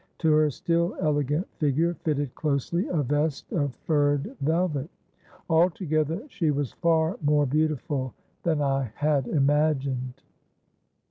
To 0.17 0.31
her 0.31 0.49
still 0.49 0.97
elegant 0.99 1.47
figure 1.59 1.93
fitted 1.93 2.33
closely 2.33 2.87
a 2.87 3.03
vest 3.03 3.51
of 3.53 3.75
furred 3.75 4.35
velvet. 4.41 4.89
Altogether 5.47 6.23
she 6.27 6.49
was 6.49 6.71
far 6.71 7.19
more 7.21 7.45
beautiful 7.45 8.15
than 8.41 8.63
I 8.63 8.91
had 8.95 9.27
imagined. 9.27 10.23